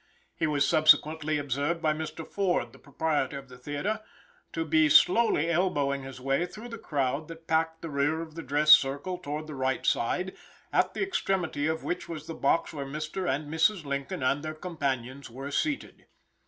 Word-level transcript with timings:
He 0.35 0.47
was 0.47 0.67
subsequently 0.67 1.37
observed 1.37 1.79
by 1.79 1.93
Mr. 1.93 2.27
Ford, 2.27 2.73
the 2.73 2.79
proprietor 2.79 3.37
of 3.37 3.49
the 3.49 3.57
theater, 3.59 3.99
to 4.51 4.65
be 4.65 4.89
slowly 4.89 5.47
elbowing 5.47 6.01
his 6.01 6.19
way 6.19 6.47
through 6.47 6.69
the 6.69 6.79
crowd 6.79 7.27
that 7.27 7.45
packed 7.45 7.83
the 7.83 7.89
rear 7.91 8.19
of 8.19 8.33
the 8.33 8.41
dress 8.41 8.71
circle 8.71 9.19
toward 9.19 9.45
the 9.45 9.53
right 9.53 9.85
side, 9.85 10.33
at 10.73 10.95
the 10.95 11.03
extremity 11.03 11.67
of 11.67 11.83
which 11.83 12.09
was 12.09 12.25
the 12.25 12.33
box 12.33 12.73
where 12.73 12.83
Mr. 12.87 13.29
and 13.29 13.47
Mrs. 13.53 13.85
Lincoln 13.85 14.23
and 14.23 14.41
their 14.41 14.55
companions 14.55 15.29
were 15.29 15.51
seated. 15.51 16.07